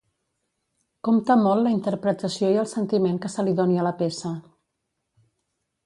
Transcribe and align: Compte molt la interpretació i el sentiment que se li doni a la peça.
Compte 1.07 1.35
molt 1.41 1.63
la 1.67 1.75
interpretació 1.75 2.51
i 2.55 2.59
el 2.63 2.71
sentiment 2.73 3.23
que 3.27 3.31
se 3.35 3.47
li 3.49 3.57
doni 3.61 3.79
a 3.83 3.87
la 3.91 3.97
peça. 4.03 4.37